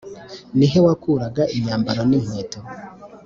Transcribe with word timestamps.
Ni 0.57 0.65
he 0.71 0.79
wakuraga 0.85 1.43
imyambaro 1.55 2.01
n 2.09 2.11
inkweto 2.17 2.59